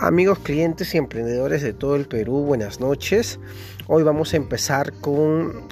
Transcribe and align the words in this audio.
Amigos 0.00 0.38
clientes 0.38 0.94
y 0.94 0.98
emprendedores 0.98 1.60
de 1.60 1.72
todo 1.72 1.96
el 1.96 2.06
Perú, 2.06 2.44
buenas 2.44 2.78
noches. 2.78 3.40
Hoy 3.88 4.04
vamos 4.04 4.32
a 4.32 4.36
empezar 4.36 4.92
con 5.00 5.66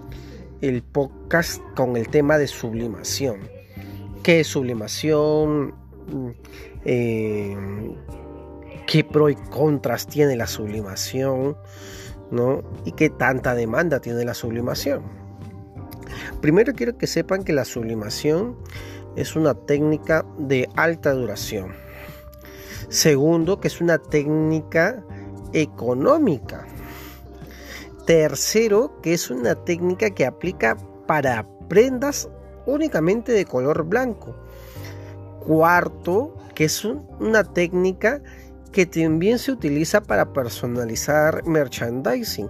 el 0.61 0.83
podcast 0.83 1.63
con 1.77 1.97
el 1.97 2.09
tema 2.09 2.37
de 2.37 2.49
sublimación. 2.49 3.49
¿Qué 4.25 4.41
es 4.41 4.49
sublimación? 4.49 5.77
Eh, 6.85 7.57
¿Qué 8.89 9.05
pro 9.05 9.31
y 9.31 9.37
contras 9.37 10.09
tiene 10.09 10.35
la 10.35 10.49
sublimación? 10.49 11.57
¿no? 12.33 12.65
¿Y 12.85 12.93
qué 12.93 13.11
tanta 13.11 13.55
demanda 13.55 14.01
tiene 14.01 14.25
la 14.25 14.35
sublimación? 14.35 15.03
Primero 16.41 16.73
quiero 16.73 16.99
que 16.99 17.07
sepan 17.07 17.45
que 17.45 17.53
la 17.53 17.65
sublimación 17.65 18.57
es 19.15 19.37
una 19.37 19.55
técnica 19.55 20.27
de 20.37 20.69
alta 20.75 21.13
duración 21.13 21.86
Segundo, 22.89 23.61
que 23.61 23.69
es 23.69 23.81
una 23.81 23.99
técnica 23.99 25.05
económica. 25.53 26.67
Tercero, 28.07 29.01
que 29.03 29.15
es 29.15 29.31
una 29.31 29.55
técnica 29.55 30.11
que 30.11 30.27
aplica 30.27 30.77
para 31.07 31.47
prendas 31.69 32.29
únicamente 32.67 33.33
de 33.33 33.45
color 33.45 33.85
blanco. 33.85 34.35
Cuarto, 35.41 36.37
que 36.55 36.65
es 36.65 36.85
una 36.85 37.45
técnica 37.45 38.23
que 38.73 38.87
también 38.87 39.39
se 39.39 39.53
utiliza 39.53 40.03
para 40.03 40.33
personalizar 40.33 41.45
merchandising. 41.47 42.49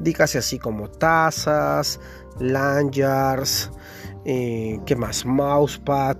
Dígase 0.00 0.38
así 0.38 0.58
como 0.58 0.90
tazas, 0.90 2.00
lanyards, 2.38 3.70
eh, 4.24 4.80
¿qué 4.84 4.96
más? 4.96 5.24
Mousepad, 5.24 6.16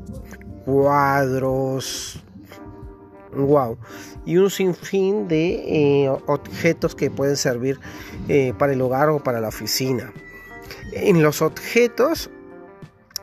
cuadros, 0.64 2.22
Wow. 3.34 3.78
Y 4.26 4.36
un 4.38 4.50
sinfín 4.50 5.28
de 5.28 6.04
eh, 6.04 6.08
objetos 6.26 6.94
que 6.94 7.10
pueden 7.10 7.36
servir 7.36 7.78
eh, 8.28 8.52
para 8.58 8.72
el 8.72 8.80
hogar 8.82 9.08
o 9.08 9.22
para 9.22 9.40
la 9.40 9.48
oficina. 9.48 10.12
En 10.92 11.22
los 11.22 11.42
objetos, 11.42 12.30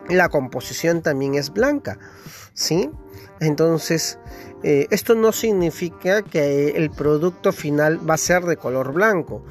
la 0.09 0.29
composición 0.29 1.01
también 1.01 1.35
es 1.35 1.51
blanca. 1.51 1.99
¿Sí? 2.53 2.89
Entonces, 3.39 4.17
eh, 4.63 4.87
esto 4.89 5.13
no 5.13 5.31
significa 5.31 6.23
que 6.23 6.69
el 6.69 6.89
producto 6.89 7.51
final 7.51 8.09
va 8.09 8.15
a 8.15 8.17
ser 8.17 8.45
de 8.45 8.57
color 8.57 8.93
blanco. 8.93 9.43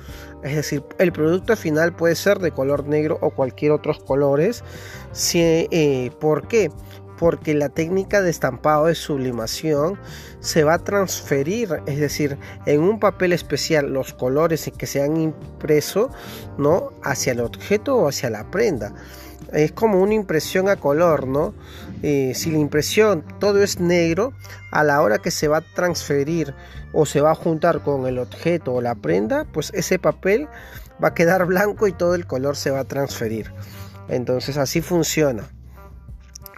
Es 0.43 0.57
decir, 0.57 0.83
el 0.99 1.13
producto 1.13 1.57
final 1.57 1.95
puede 1.95 2.17
ser 2.17 2.39
de 2.41 2.51
color 2.51 2.87
negro 2.87 3.19
o 3.21 3.31
cualquier 3.31 3.73
otros 3.73 4.01
colores. 4.01 4.65
Sí, 5.13 6.11
¿Por 6.19 6.49
qué? 6.49 6.71
Porque 7.19 7.55
la 7.55 7.69
técnica 7.69 8.23
de 8.23 8.31
estampado 8.31 8.87
de 8.87 8.95
sublimación 8.95 9.99
se 10.41 10.65
va 10.65 10.75
a 10.75 10.79
transferir, 10.79 11.81
es 11.87 11.99
decir, 11.99 12.39
en 12.67 12.81
un 12.81 13.01
papel 13.01 13.33
especial 13.33 13.93
los 13.93 14.13
colores 14.13 14.71
que 14.77 14.87
se 14.87 15.03
han 15.03 15.17
impreso, 15.17 16.11
¿no? 16.59 16.93
hacia 17.03 17.33
el 17.33 17.41
objeto 17.41 17.97
o 17.97 18.09
hacia 18.09 18.31
la 18.31 18.51
prenda. 18.51 18.95
Es 19.53 19.73
como 19.73 20.03
una 20.03 20.15
impresión 20.15 20.69
a 20.69 20.77
color, 20.77 21.29
¿no? 21.29 21.55
Eh, 22.03 22.33
si 22.35 22.51
la 22.51 22.59
impresión 22.59 23.25
todo 23.39 23.63
es 23.63 23.79
negro, 23.79 24.33
a 24.73 24.83
la 24.83 25.01
hora 25.01 25.19
que 25.19 25.31
se 25.31 25.49
va 25.49 25.59
a 25.59 25.61
transferir 25.75 26.53
o 26.93 27.07
se 27.07 27.21
va 27.21 27.31
a 27.31 27.35
juntar 27.35 27.83
con 27.83 28.07
el 28.07 28.19
objeto 28.19 28.75
o 28.75 28.81
la 28.81 28.95
prenda, 28.95 29.47
pues 29.53 29.71
ese 29.75 29.99
papel 29.99 30.49
va 31.03 31.09
a 31.09 31.15
quedar 31.15 31.47
blanco 31.47 31.87
y 31.87 31.93
todo 31.93 32.15
el 32.15 32.27
color 32.27 32.57
se 32.57 32.71
va 32.71 32.81
a 32.81 32.85
transferir. 32.85 33.53
Entonces 34.09 34.57
así 34.57 34.81
funciona. 34.81 35.49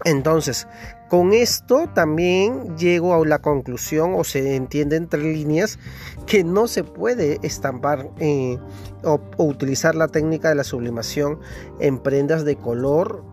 Entonces, 0.05 0.69
con 1.09 1.33
esto 1.33 1.89
también 1.93 2.77
llego 2.77 3.15
a 3.15 3.27
la 3.27 3.41
conclusión 3.41 4.15
o 4.17 4.25
se 4.25 4.57
entiende 4.57 4.97
entre 4.97 5.21
líneas 5.21 5.79
que 6.27 6.45
no 6.45 6.69
se 6.69 6.85
puede 6.85 7.39
estampar 7.43 8.11
eh, 8.19 8.59
o, 9.03 9.21
utilizar 9.39 9.95
la 9.95 10.09
técnica 10.09 10.51
de 10.51 10.55
la 10.55 10.65
sublimación 10.65 11.41
en 11.81 11.99
prendas 11.99 12.45
de 12.45 12.57
color 12.57 13.25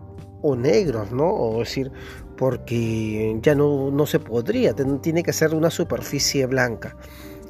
o 0.42 0.56
negros, 0.56 1.12
¿no? 1.12 1.32
O 1.32 1.60
decir, 1.60 1.92
porque 2.36 3.38
ya 3.42 3.54
no, 3.54 3.90
no 3.90 4.06
se 4.06 4.18
podría, 4.18 4.74
tiene 4.74 5.22
que 5.22 5.32
ser 5.32 5.54
una 5.54 5.70
superficie 5.70 6.46
blanca. 6.46 6.96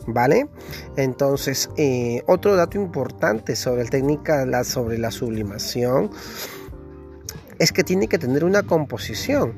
¿Vale? 0.08 0.48
Entonces, 0.96 1.68
eh, 1.76 2.22
otro 2.28 2.54
dato 2.54 2.78
importante 2.78 3.56
sobre 3.56 3.82
la 3.82 3.90
técnica 3.90 4.62
sobre 4.62 4.98
la 4.98 5.10
sublimación 5.10 6.10
es 7.58 7.72
que 7.72 7.84
tiene 7.84 8.08
que 8.08 8.18
tener 8.18 8.44
una 8.44 8.62
composición. 8.62 9.54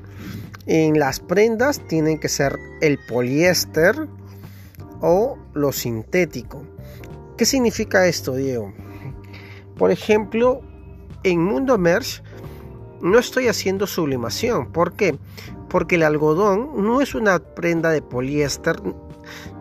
En 0.67 0.99
las 0.99 1.21
prendas 1.21 1.81
tienen 1.89 2.19
que 2.19 2.29
ser 2.29 2.59
el 2.81 2.99
poliéster 3.09 4.09
o 5.01 5.39
lo 5.55 5.73
sintético. 5.73 6.63
¿Qué 7.37 7.45
significa 7.45 8.07
esto, 8.07 8.35
Diego? 8.35 8.73
Por 9.77 9.91
ejemplo, 9.91 10.61
en 11.23 11.43
Mundo 11.43 11.79
Merch 11.79 12.23
no 13.01 13.19
estoy 13.19 13.49
haciendo 13.49 13.87
sublimación. 13.87 14.73
¿Por 14.73 14.93
qué? 14.95 15.17
Porque 15.69 15.95
el 15.95 16.03
algodón 16.03 16.71
no 16.77 17.01
es 17.01 17.15
una 17.15 17.39
prenda 17.39 17.91
de 17.91 18.03
poliéster 18.03 18.77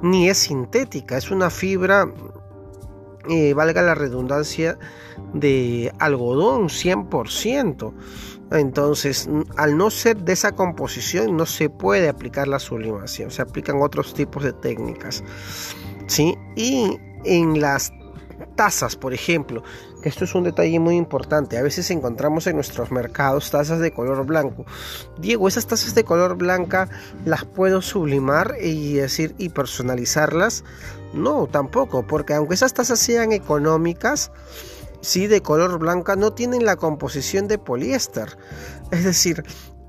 ni 0.02 0.30
es 0.30 0.38
sintética, 0.38 1.18
es 1.18 1.32
una 1.32 1.50
fibra 1.50 2.12
eh, 3.30 3.54
valga 3.54 3.82
la 3.82 3.96
redundancia, 3.96 4.78
de 5.34 5.92
algodón 6.00 6.70
100%. 6.70 7.94
Entonces, 8.52 9.30
al 9.58 9.78
no 9.78 9.90
ser 9.90 10.18
de 10.18 10.34
esa 10.34 10.54
composición, 10.54 11.36
no 11.36 11.46
se 11.46 11.70
puede 11.70 12.08
aplicar 12.08 12.48
la 12.48 12.60
sublimación, 12.60 13.30
se 13.30 13.42
aplican 13.42 13.82
otros 13.82 14.14
tipos 14.14 14.44
de 14.44 14.54
técnicas. 14.54 15.24
¿sí? 16.08 16.38
Y 16.56 16.98
en 17.26 17.60
las 17.60 17.92
tazas, 18.56 18.96
por 18.96 19.14
ejemplo, 19.14 19.64
esto 20.04 20.24
es 20.24 20.36
un 20.36 20.44
detalle 20.44 20.80
muy 20.80 20.96
importante. 20.96 21.58
A 21.58 21.62
veces 21.62 21.90
encontramos 21.92 22.48
en 22.48 22.56
nuestros 22.56 22.92
mercados 22.92 23.52
tazas 23.52 23.80
de 23.80 23.92
color 23.92 24.26
blanco. 24.26 24.66
Diego, 25.20 25.48
esas 25.48 25.68
tazas 25.68 25.96
de 25.96 26.04
color 26.04 26.36
blanca 26.38 26.88
las 27.26 27.46
puedo 27.46 27.82
sublimar 27.82 28.56
y 28.62 28.94
decir 28.94 29.36
y 29.38 29.50
personalizarlas. 29.50 30.64
No, 31.14 31.48
tampoco, 31.48 32.06
porque 32.06 32.34
aunque 32.34 32.56
esas 32.56 32.74
tazas 32.74 33.00
sean 33.00 33.32
económicas, 33.32 34.32
sí 35.02 35.28
de 35.28 35.42
color 35.42 35.80
blanca 35.80 36.16
no 36.16 36.34
tienen 36.34 36.66
la 36.66 36.76
composición 36.76 37.48
de 37.48 37.58
poliéster. 37.58 38.38
Es 38.92 39.04
decir, 39.04 39.44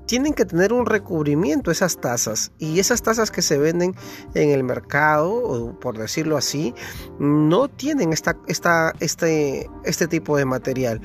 tienen 0.09 0.33
que 0.33 0.43
tener 0.43 0.73
un 0.73 0.87
recubrimiento 0.87 1.69
esas 1.69 2.01
tazas 2.01 2.51
y 2.57 2.79
esas 2.79 3.03
tazas 3.03 3.29
que 3.29 3.43
se 3.43 3.59
venden 3.59 3.93
en 4.33 4.49
el 4.49 4.63
mercado, 4.63 5.77
por 5.79 5.99
decirlo 5.99 6.35
así, 6.35 6.73
no 7.19 7.67
tienen 7.67 8.11
esta, 8.11 8.35
este, 8.47 9.69
este 9.83 10.07
tipo 10.07 10.35
de 10.35 10.45
material. 10.45 10.99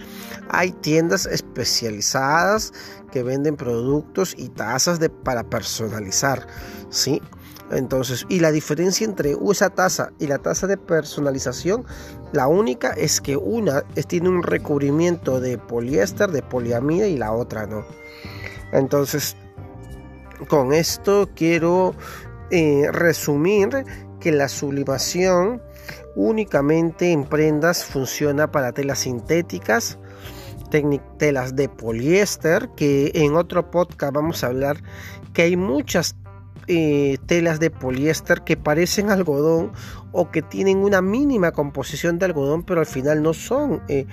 Hay 0.48 0.72
tiendas 0.72 1.26
especializadas 1.26 2.72
que 3.12 3.22
venden 3.22 3.56
productos 3.56 4.34
y 4.38 4.48
tazas 4.48 4.98
de, 5.00 5.10
para 5.10 5.50
personalizar, 5.50 6.46
¿sí? 6.88 7.20
Entonces, 7.72 8.24
y 8.30 8.40
la 8.40 8.52
diferencia 8.52 9.04
entre 9.04 9.36
esa 9.50 9.68
taza 9.68 10.12
y 10.18 10.28
la 10.28 10.38
taza 10.38 10.66
de 10.66 10.78
personalización, 10.78 11.84
la 12.32 12.48
única 12.48 12.92
es 12.92 13.20
que 13.20 13.36
una 13.36 13.82
tiene 14.08 14.30
un 14.30 14.42
recubrimiento 14.42 15.40
de 15.40 15.58
poliéster, 15.58 16.30
de 16.30 16.40
poliamida 16.40 17.06
y 17.06 17.18
la 17.18 17.32
otra 17.32 17.66
no. 17.66 17.84
Entonces, 18.74 19.36
con 20.48 20.72
esto 20.74 21.30
quiero 21.34 21.94
eh, 22.50 22.88
resumir 22.92 23.84
que 24.20 24.32
la 24.32 24.48
sublimación 24.48 25.62
únicamente 26.16 27.12
en 27.12 27.24
prendas 27.24 27.84
funciona 27.84 28.50
para 28.50 28.72
telas 28.72 29.00
sintéticas, 29.00 29.98
telas 31.18 31.54
de 31.54 31.68
poliéster, 31.68 32.68
que 32.76 33.12
en 33.14 33.36
otro 33.36 33.70
podcast 33.70 34.12
vamos 34.12 34.42
a 34.42 34.48
hablar 34.48 34.76
que 35.32 35.42
hay 35.42 35.56
muchas 35.56 36.16
eh, 36.66 37.18
telas 37.26 37.60
de 37.60 37.70
poliéster 37.70 38.42
que 38.42 38.56
parecen 38.56 39.10
algodón 39.10 39.72
o 40.12 40.30
que 40.30 40.42
tienen 40.42 40.78
una 40.78 41.00
mínima 41.02 41.52
composición 41.52 42.18
de 42.18 42.26
algodón, 42.26 42.64
pero 42.64 42.80
al 42.80 42.86
final 42.86 43.22
no 43.22 43.34
son 43.34 43.82
eh, 43.88 44.06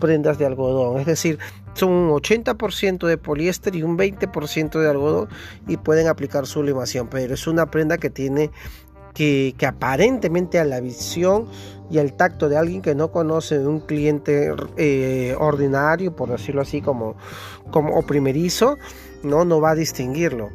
prendas 0.00 0.38
de 0.38 0.46
algodón. 0.46 1.00
Es 1.00 1.06
decir, 1.06 1.38
son 1.74 1.90
un 1.90 2.10
80% 2.10 3.06
de 3.06 3.18
poliéster 3.18 3.74
y 3.74 3.82
un 3.82 3.98
20% 3.98 4.80
de 4.80 4.88
algodón 4.88 5.28
y 5.66 5.76
pueden 5.76 6.08
aplicar 6.08 6.46
sublimación, 6.46 7.08
pero 7.08 7.34
es 7.34 7.46
una 7.46 7.70
prenda 7.70 7.98
que 7.98 8.10
tiene 8.10 8.50
que, 9.16 9.54
aparentemente 9.66 10.58
a 10.58 10.64
la 10.64 10.80
visión 10.80 11.48
y 11.90 11.98
al 11.98 12.12
tacto 12.12 12.48
de 12.48 12.58
alguien 12.58 12.82
que 12.82 12.94
no 12.94 13.10
conoce 13.10 13.58
de 13.58 13.66
un 13.66 13.80
cliente 13.80 14.52
eh, 14.76 15.34
ordinario, 15.38 16.14
por 16.14 16.30
decirlo 16.30 16.60
así, 16.60 16.82
como, 16.82 17.16
como 17.70 17.96
o 17.96 18.02
primerizo, 18.02 18.76
no, 19.22 19.44
no 19.44 19.60
va 19.60 19.70
a 19.70 19.74
distinguirlo. 19.74 20.50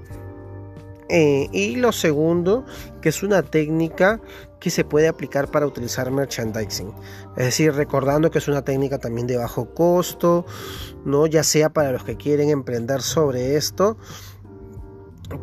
Eh, 1.14 1.50
y 1.52 1.76
lo 1.76 1.92
segundo, 1.92 2.64
que 3.02 3.10
es 3.10 3.22
una 3.22 3.44
técnica 3.44 4.22
que 4.62 4.70
se 4.70 4.86
puede 4.86 5.10
aplicar 5.10 5.52
para 5.52 5.68
utilizar 5.68 6.10
merchandising. 6.10 6.94
Es 7.36 7.46
decir, 7.46 7.74
recordando 7.74 8.32
que 8.32 8.38
es 8.38 8.48
una 8.48 8.62
técnica 8.62 8.98
también 8.98 9.28
de 9.28 9.36
bajo 9.36 9.74
costo, 9.74 10.46
¿no? 11.04 11.28
ya 11.28 11.44
sea 11.44 11.70
para 11.70 11.92
los 11.92 12.06
que 12.06 12.16
quieren 12.16 12.50
emprender 12.50 13.02
sobre 13.02 13.58
esto 13.58 13.98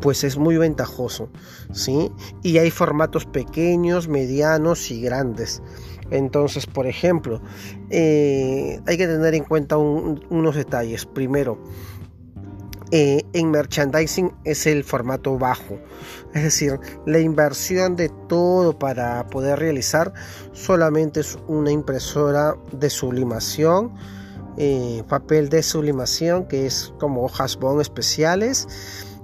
pues 0.01 0.23
es 0.23 0.37
muy 0.37 0.55
ventajoso, 0.55 1.29
¿sí? 1.71 2.11
Y 2.43 2.59
hay 2.59 2.69
formatos 2.69 3.25
pequeños, 3.25 4.07
medianos 4.07 4.91
y 4.91 5.01
grandes. 5.01 5.63
Entonces, 6.11 6.67
por 6.67 6.85
ejemplo, 6.85 7.41
eh, 7.89 8.79
hay 8.85 8.97
que 8.97 9.07
tener 9.07 9.33
en 9.33 9.43
cuenta 9.43 9.77
unos 9.77 10.55
detalles. 10.55 11.05
Primero, 11.05 11.57
eh, 12.91 13.23
en 13.33 13.51
merchandising 13.51 14.33
es 14.43 14.65
el 14.65 14.83
formato 14.83 15.37
bajo. 15.37 15.79
Es 16.33 16.43
decir, 16.43 16.79
la 17.05 17.19
inversión 17.19 17.95
de 17.95 18.09
todo 18.27 18.77
para 18.77 19.27
poder 19.27 19.59
realizar 19.59 20.13
solamente 20.53 21.19
es 21.19 21.37
una 21.47 21.71
impresora 21.71 22.55
de 22.71 22.89
sublimación, 22.89 23.93
eh, 24.57 25.03
papel 25.07 25.49
de 25.49 25.63
sublimación 25.63 26.47
que 26.47 26.65
es 26.65 26.93
como 26.99 27.23
hojas 27.23 27.57
bond 27.57 27.81
especiales 27.81 28.67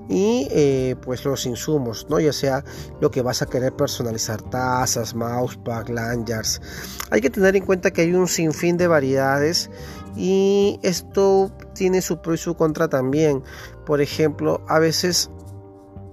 y 0.07 0.47
eh, 0.51 0.95
pues 1.01 1.25
los 1.25 1.45
insumos, 1.45 2.05
¿no? 2.09 2.19
ya 2.19 2.33
sea 2.33 2.63
lo 3.01 3.09
que 3.11 3.21
vas 3.21 3.41
a 3.41 3.47
querer 3.47 3.73
personalizar, 3.73 4.41
tazas, 4.41 5.15
mousepad, 5.15 5.87
lanyards. 5.87 6.61
Hay 7.09 7.21
que 7.21 7.29
tener 7.29 7.55
en 7.55 7.65
cuenta 7.65 7.91
que 7.91 8.01
hay 8.01 8.13
un 8.13 8.27
sinfín 8.27 8.77
de 8.77 8.87
variedades 8.87 9.69
y 10.15 10.79
esto 10.83 11.51
tiene 11.73 12.01
su 12.01 12.21
pro 12.21 12.33
y 12.33 12.37
su 12.37 12.55
contra 12.55 12.87
también. 12.87 13.43
Por 13.85 14.01
ejemplo, 14.01 14.63
a 14.67 14.79
veces 14.79 15.29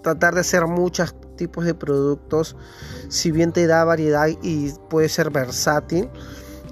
tratar 0.03 0.35
de 0.35 0.41
hacer 0.41 0.67
muchos 0.67 1.15
tipos 1.37 1.65
de 1.65 1.75
productos, 1.75 2.57
si 3.09 3.31
bien 3.31 3.53
te 3.53 3.67
da 3.67 3.85
variedad 3.85 4.29
y 4.43 4.73
puede 4.91 5.09
ser 5.09 5.31
versátil, 5.31 6.09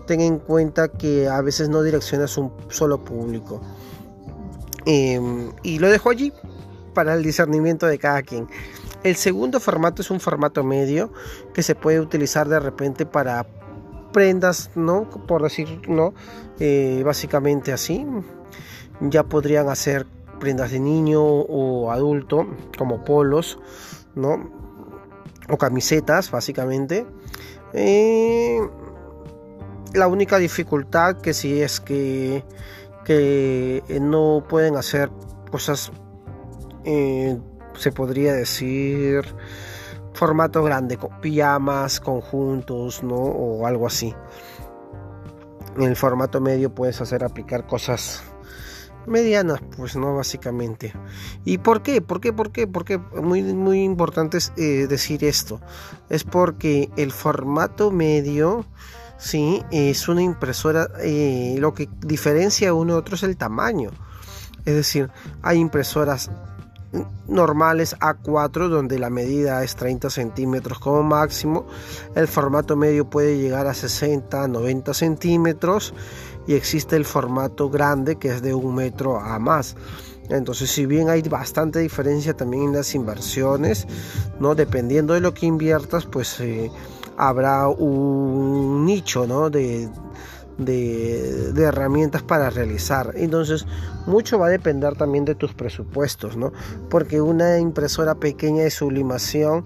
ten 0.06 0.20
en 0.20 0.38
cuenta 0.38 0.88
que 0.88 1.28
a 1.28 1.40
veces 1.40 1.68
no 1.68 1.82
direccionas 1.82 2.36
un 2.36 2.52
solo 2.68 3.04
público. 3.04 3.60
Em, 4.86 5.52
y 5.62 5.78
lo 5.78 5.88
dejo 5.88 6.10
allí 6.10 6.32
para 6.94 7.14
el 7.14 7.22
discernimiento 7.22 7.86
de 7.86 7.98
cada 7.98 8.22
quien. 8.22 8.48
El 9.02 9.16
segundo 9.16 9.60
formato 9.60 10.02
es 10.02 10.10
un 10.10 10.20
formato 10.20 10.62
medio 10.64 11.12
que 11.54 11.62
se 11.62 11.74
puede 11.74 12.00
utilizar 12.00 12.48
de 12.48 12.60
repente 12.60 13.06
para 13.06 13.46
prendas, 14.12 14.70
¿no? 14.74 15.08
Por 15.10 15.42
decir, 15.42 15.82
¿no? 15.88 16.14
Eh, 16.58 17.02
básicamente 17.04 17.72
así. 17.72 18.06
Ya 19.00 19.24
podrían 19.24 19.68
hacer 19.68 20.06
prendas 20.38 20.70
de 20.70 20.80
niño 20.80 21.22
o 21.22 21.90
adulto, 21.90 22.46
como 22.76 23.04
polos, 23.04 23.58
¿no? 24.14 24.50
O 25.48 25.56
camisetas, 25.56 26.30
básicamente. 26.30 27.06
Eh, 27.72 28.58
la 29.94 30.06
única 30.06 30.38
dificultad 30.38 31.20
que 31.20 31.34
si 31.34 31.60
es 31.60 31.80
que, 31.80 32.44
que 33.04 33.82
no 34.00 34.44
pueden 34.48 34.76
hacer 34.76 35.10
cosas 35.50 35.92
eh, 36.84 37.38
se 37.76 37.92
podría 37.92 38.32
decir 38.32 39.24
formato 40.20 40.62
grande, 40.62 40.98
pijamas, 41.22 41.98
conjuntos, 41.98 43.02
¿no? 43.02 43.16
O 43.16 43.66
algo 43.66 43.86
así. 43.86 44.14
En 45.78 45.84
el 45.84 45.96
formato 45.96 46.42
medio 46.42 46.74
puedes 46.74 47.00
hacer 47.00 47.24
aplicar 47.24 47.66
cosas 47.66 48.22
medianas, 49.06 49.60
pues 49.78 49.96
no 49.96 50.14
básicamente. 50.14 50.92
¿Y 51.46 51.56
por 51.56 51.82
qué? 51.82 52.02
¿Por 52.02 52.20
qué? 52.20 52.34
¿Por 52.34 52.52
qué? 52.52 52.66
Porque 52.66 52.98
muy 52.98 53.42
muy 53.54 53.82
importante 53.82 54.36
es, 54.36 54.52
eh, 54.58 54.86
decir 54.86 55.24
esto. 55.24 55.58
Es 56.10 56.24
porque 56.24 56.90
el 56.98 57.12
formato 57.12 57.90
medio 57.90 58.66
sí 59.16 59.62
es 59.70 60.06
una 60.06 60.20
impresora 60.20 60.88
eh, 61.00 61.56
lo 61.58 61.72
que 61.72 61.88
diferencia 62.00 62.74
uno 62.74 62.92
de 62.92 62.98
otro 62.98 63.14
es 63.14 63.22
el 63.22 63.38
tamaño. 63.38 63.88
Es 64.66 64.74
decir, 64.74 65.08
hay 65.40 65.58
impresoras 65.58 66.30
normales 67.28 67.96
A4 68.00 68.68
donde 68.68 68.98
la 68.98 69.10
medida 69.10 69.62
es 69.62 69.76
30 69.76 70.10
centímetros 70.10 70.78
como 70.78 71.02
máximo. 71.02 71.66
El 72.14 72.28
formato 72.28 72.76
medio 72.76 73.08
puede 73.08 73.38
llegar 73.38 73.66
a 73.66 73.74
60 73.74 74.48
90 74.48 74.94
centímetros. 74.94 75.94
Y 76.46 76.54
existe 76.54 76.96
el 76.96 77.04
formato 77.04 77.70
grande 77.70 78.16
que 78.16 78.28
es 78.28 78.42
de 78.42 78.54
un 78.54 78.74
metro 78.74 79.20
a 79.20 79.38
más. 79.38 79.76
Entonces 80.28 80.70
si 80.70 80.86
bien 80.86 81.08
hay 81.08 81.22
bastante 81.22 81.80
diferencia 81.80 82.34
también 82.34 82.64
en 82.64 82.72
las 82.74 82.94
inversiones 82.94 83.86
no 84.38 84.54
dependiendo 84.54 85.14
de 85.14 85.20
lo 85.20 85.34
que 85.34 85.46
inviertas 85.46 86.06
pues 86.06 86.38
eh, 86.40 86.70
habrá 87.16 87.66
un 87.68 88.84
nicho 88.86 89.26
¿no? 89.26 89.50
de 89.50 89.88
de, 90.64 91.62
herramientas 91.62 92.22
para 92.22 92.50
realizar. 92.50 93.12
Entonces, 93.16 93.66
mucho 94.06 94.38
va 94.38 94.46
a 94.46 94.50
depender 94.50 94.96
también 94.96 95.24
de 95.24 95.34
tus 95.34 95.54
presupuestos, 95.54 96.36
¿no? 96.36 96.52
Porque 96.88 97.20
una 97.20 97.58
impresora 97.58 98.14
pequeña 98.14 98.62
de 98.62 98.70
sublimación 98.70 99.64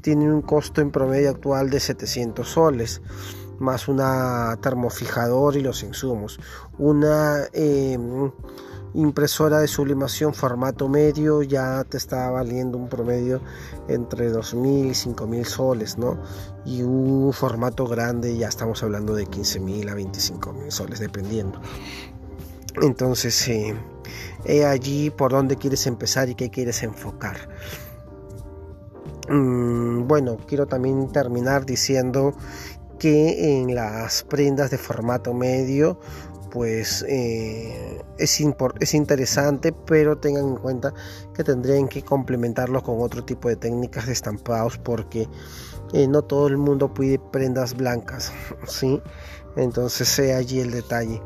tiene 0.00 0.32
un 0.32 0.42
costo 0.42 0.80
en 0.80 0.90
promedio 0.90 1.30
actual 1.30 1.70
de 1.70 1.80
700 1.80 2.48
soles 2.48 3.02
más 3.58 3.88
una 3.88 4.58
termofijador 4.62 5.54
y 5.56 5.60
los 5.60 5.82
insumos. 5.82 6.40
Una 6.78 7.42
eh, 7.52 7.98
impresora 8.94 9.60
de 9.60 9.68
sublimación 9.68 10.34
formato 10.34 10.88
medio 10.88 11.42
ya 11.42 11.84
te 11.84 11.96
está 11.96 12.30
valiendo 12.30 12.76
un 12.76 12.88
promedio 12.88 13.40
entre 13.88 14.32
2.000 14.32 14.86
y 14.86 14.90
5.000 14.90 15.44
soles, 15.44 15.98
¿no? 15.98 16.18
Y 16.64 16.82
un 16.82 17.32
formato 17.32 17.86
grande 17.86 18.36
ya 18.36 18.48
estamos 18.48 18.82
hablando 18.82 19.14
de 19.14 19.26
15.000 19.26 19.90
a 19.90 19.94
25.000 19.94 20.70
soles, 20.70 20.98
dependiendo. 20.98 21.60
Entonces, 22.82 23.48
eh, 23.48 23.74
he 24.44 24.64
allí 24.64 25.10
por 25.10 25.32
dónde 25.32 25.56
quieres 25.56 25.86
empezar 25.86 26.28
y 26.28 26.34
qué 26.34 26.50
quieres 26.50 26.82
enfocar. 26.82 27.48
Mm, 29.28 30.06
bueno, 30.08 30.38
quiero 30.46 30.66
también 30.66 31.08
terminar 31.12 31.64
diciendo 31.64 32.34
que 32.98 33.60
en 33.60 33.74
las 33.74 34.24
prendas 34.24 34.70
de 34.70 34.78
formato 34.78 35.32
medio 35.32 35.98
pues 36.50 37.04
eh, 37.08 38.02
es, 38.18 38.40
es 38.80 38.94
interesante, 38.94 39.72
pero 39.72 40.18
tengan 40.18 40.48
en 40.48 40.56
cuenta 40.56 40.92
que 41.34 41.44
tendrían 41.44 41.88
que 41.88 42.02
complementarlo 42.02 42.82
con 42.82 43.00
otro 43.00 43.24
tipo 43.24 43.48
de 43.48 43.56
técnicas 43.56 44.06
de 44.06 44.12
estampados 44.12 44.78
porque 44.78 45.28
eh, 45.92 46.06
no 46.06 46.22
todo 46.22 46.48
el 46.48 46.56
mundo 46.56 46.92
pide 46.92 47.18
prendas 47.18 47.76
blancas, 47.76 48.32
¿sí? 48.66 49.00
Entonces 49.56 50.08
sé 50.08 50.34
allí 50.34 50.60
el 50.60 50.70
detalle. 50.70 51.22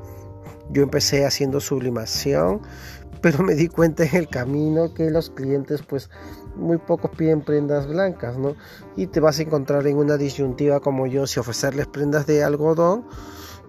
Yo 0.71 0.83
empecé 0.83 1.27
haciendo 1.27 1.61
sublimación, 1.61 2.61
pero 3.21 3.43
me 3.43 3.55
di 3.55 3.69
cuenta 3.69 4.05
en 4.05 4.17
el 4.17 4.29
camino 4.29 4.95
que 4.95 5.11
los 5.11 5.31
clientes 5.31 5.83
pues 5.83 6.11
muy 6.57 6.79
pocos 6.79 7.11
piden 7.17 7.43
prendas 7.43 7.87
blancas, 7.89 8.39
¿no? 8.39 8.55
Y 8.97 9.09
te 9.09 9.21
vas 9.21 9.39
a 9.39 9.43
encontrar 9.43 9.87
en 9.87 9.97
una 9.97 10.17
disyuntiva 10.17 10.81
como 10.81 11.07
yo 11.07 11.27
si 11.27 11.41
ofrecerles 11.41 11.87
prendas 11.87 12.27
de 12.27 12.45
algodón 12.45 13.05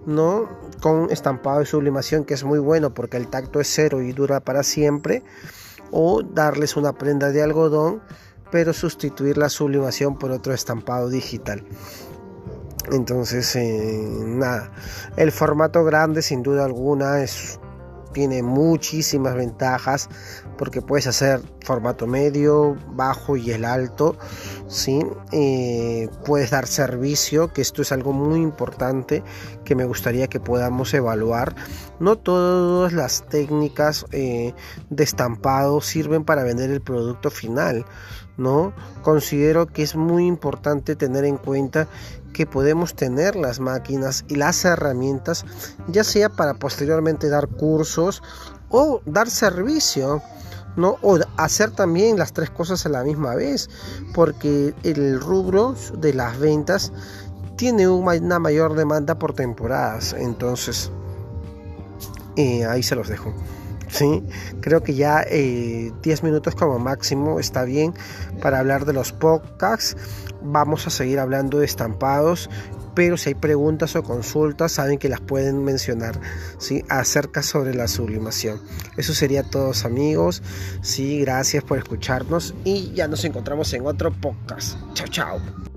¿no? 0.06 0.50
Con 0.82 1.12
estampado 1.12 1.62
y 1.62 1.66
sublimación 1.66 2.26
que 2.26 2.34
es 2.34 2.44
muy 2.44 2.60
bueno 2.60 2.94
porque 2.94 3.18
el 3.18 3.28
tacto 3.28 3.60
es 3.60 3.68
cero 3.72 4.02
y 4.02 4.12
dura 4.12 4.40
para 4.40 4.64
siempre. 4.64 5.24
O 5.92 6.24
darles 6.24 6.76
una 6.76 6.94
prenda 6.94 7.32
de 7.32 7.42
algodón 7.44 8.02
pero 8.52 8.74
sustituir 8.74 9.38
la 9.38 9.50
sublimación 9.50 10.18
por 10.18 10.32
otro 10.32 10.54
estampado 10.54 11.10
digital. 11.10 11.64
Entonces, 12.92 13.56
eh, 13.56 14.08
nada, 14.24 14.72
el 15.18 15.32
formato 15.32 15.84
grande 15.84 16.22
sin 16.22 16.44
duda 16.44 16.66
alguna 16.66 17.24
es 17.24 17.60
tiene 18.16 18.42
muchísimas 18.44 19.36
ventajas 19.36 20.08
porque 20.58 20.82
puedes 20.82 21.06
hacer 21.06 21.42
formato 21.66 22.08
medio, 22.08 22.78
bajo 22.94 23.36
y 23.36 23.52
el 23.52 23.66
alto, 23.66 24.18
¿sí? 24.70 25.06
Eh, 25.34 26.08
puedes 26.26 26.52
dar 26.52 26.66
servicio, 26.66 27.52
que 27.52 27.62
esto 27.62 27.82
es 27.82 27.92
algo 27.92 28.14
muy 28.14 28.40
importante 28.40 29.22
que 29.66 29.76
me 29.76 29.84
gustaría 29.84 30.28
que 30.28 30.40
podamos 30.40 30.94
evaluar. 30.94 31.56
No 32.00 32.18
todas 32.18 32.94
las 32.94 33.28
técnicas 33.28 34.06
eh, 34.14 34.54
de 34.90 35.04
estampado 35.04 35.82
sirven 35.82 36.24
para 36.24 36.44
vender 36.44 36.72
el 36.72 36.82
producto 36.82 37.30
final, 37.30 37.86
¿no? 38.38 38.72
Considero 39.02 39.68
que 39.68 39.84
es 39.84 39.98
muy 39.98 40.26
importante 40.26 40.96
tener 40.96 41.26
en 41.26 41.36
cuenta 41.36 41.90
que 42.36 42.46
podemos 42.46 42.96
tener 42.96 43.38
las 43.38 43.62
máquinas 43.62 44.25
y 44.27 44.36
las 44.36 44.65
herramientas, 44.65 45.46
ya 45.88 46.04
sea 46.04 46.27
para 46.27 46.54
posteriormente 46.54 47.30
dar 47.30 47.48
cursos 47.48 48.22
o 48.70 49.01
dar 49.06 49.30
servicio. 49.30 50.22
¿no? 50.75 50.98
O 51.01 51.18
hacer 51.38 51.72
también 51.72 52.20
las 52.20 52.34
tres 52.34 52.50
cosas 52.50 52.86
a 52.86 52.89
la 52.89 53.06
misma 53.06 53.34
vez, 53.34 53.70
porque 54.13 54.75
el 54.84 55.22
rubro 55.22 55.74
de 55.98 56.13
las 56.13 56.38
ventas 56.38 56.92
tiene 57.56 57.88
una 57.88 58.39
mayor 58.39 58.75
demanda 58.75 59.18
por 59.18 59.32
temporadas, 59.32 60.12
entonces 60.12 60.92
eh, 62.36 62.65
ahí 62.65 62.84
se 62.84 62.96
los 62.96 63.08
dejo. 63.08 63.34
¿Sí? 63.96 64.24
Creo 64.62 64.84
que 64.84 64.94
ya 64.94 65.24
10 65.24 65.32
eh, 65.32 65.94
minutos 66.24 66.56
como 66.56 66.80
máximo 66.80 67.40
está 67.40 67.64
bien 67.64 67.94
para 68.42 68.60
hablar 68.60 68.86
de 68.86 68.94
los 68.94 69.12
podcasts. 69.12 69.98
Vamos 70.44 70.86
a 70.86 70.90
seguir 70.90 71.20
hablando 71.20 71.60
de 71.60 71.66
estampados 71.66 72.50
pero 72.96 73.18
si 73.18 73.30
hay 73.30 73.36
preguntas 73.36 73.96
o 73.98 74.04
consultas 74.04 74.72
saben 74.72 74.98
que 74.98 75.10
las 75.10 75.20
pueden 75.20 75.64
mencionar 75.64 76.20
¿sí? 76.58 76.84
acerca 76.90 77.44
sobre 77.44 77.75
la 77.75 77.88
sublimación. 77.90 78.62
Eso 78.96 79.14
sería 79.14 79.44
todos 79.44 79.84
amigos, 79.84 80.42
sí, 80.82 81.20
gracias 81.20 81.64
por 81.64 81.78
escucharnos 81.78 82.56
y 82.64 82.94
ya 82.94 83.10
nos 83.10 83.25
encontramos 83.25 83.74
en 83.74 83.86
otro 83.86 84.12
podcast. 84.12 84.78
Chao, 84.94 85.08
chao. 85.10 85.75